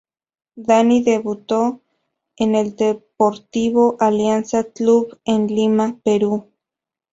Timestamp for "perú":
6.03-6.47